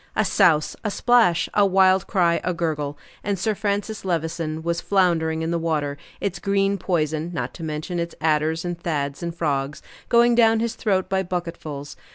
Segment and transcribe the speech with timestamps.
[0.15, 5.43] A souse, a splash, a wild cry, a gurgle, and Sir Francis Levison was floundering
[5.43, 9.83] in the water, its green poison, not to mention its adders and toads and frogs,
[10.09, 11.97] going down his throat by bucketfuls.